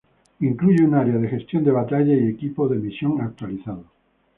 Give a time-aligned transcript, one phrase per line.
[0.39, 3.83] Incluye una área de gestión de batalla y equipo de misión actualizado.